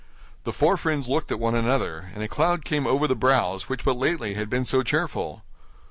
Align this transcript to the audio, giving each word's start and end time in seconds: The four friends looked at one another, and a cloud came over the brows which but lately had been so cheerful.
The 0.45 0.51
four 0.51 0.77
friends 0.77 1.07
looked 1.07 1.31
at 1.31 1.39
one 1.39 1.53
another, 1.53 2.09
and 2.15 2.23
a 2.23 2.27
cloud 2.27 2.65
came 2.65 2.87
over 2.87 3.05
the 3.07 3.15
brows 3.15 3.69
which 3.69 3.85
but 3.85 3.95
lately 3.97 4.33
had 4.33 4.49
been 4.49 4.65
so 4.65 4.81
cheerful. 4.81 5.43